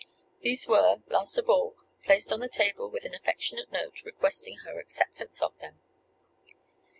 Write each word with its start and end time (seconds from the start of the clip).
These 0.41 0.67
were, 0.67 1.03
last 1.11 1.37
of 1.37 1.47
all, 1.47 1.75
placed 2.03 2.33
on 2.33 2.39
the 2.39 2.47
table 2.49 2.89
with 2.89 3.05
an 3.05 3.13
affectionate 3.13 3.71
note, 3.71 4.01
requesting 4.03 4.57
her 4.65 4.79
acceptance 4.79 5.43
of 5.43 5.55
them. 5.59 5.79